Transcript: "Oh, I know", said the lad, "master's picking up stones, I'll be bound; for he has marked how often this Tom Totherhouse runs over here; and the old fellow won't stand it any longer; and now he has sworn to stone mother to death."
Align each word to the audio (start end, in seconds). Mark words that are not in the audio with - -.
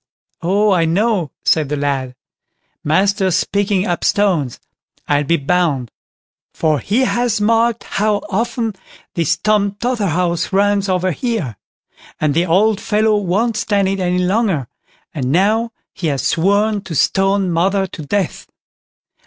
"Oh, 0.41 0.71
I 0.71 0.85
know", 0.85 1.29
said 1.45 1.69
the 1.69 1.75
lad, 1.77 2.15
"master's 2.83 3.43
picking 3.43 3.85
up 3.85 4.03
stones, 4.03 4.59
I'll 5.07 5.25
be 5.25 5.37
bound; 5.37 5.91
for 6.55 6.79
he 6.79 7.01
has 7.01 7.39
marked 7.39 7.83
how 7.83 8.21
often 8.27 8.73
this 9.13 9.37
Tom 9.37 9.73
Totherhouse 9.75 10.51
runs 10.51 10.89
over 10.89 11.11
here; 11.11 11.55
and 12.19 12.33
the 12.33 12.47
old 12.47 12.81
fellow 12.81 13.15
won't 13.17 13.57
stand 13.57 13.89
it 13.89 13.99
any 13.99 14.17
longer; 14.25 14.67
and 15.13 15.31
now 15.31 15.71
he 15.93 16.07
has 16.07 16.25
sworn 16.25 16.81
to 16.85 16.95
stone 16.95 17.51
mother 17.51 17.85
to 17.85 18.01
death." 18.03 18.47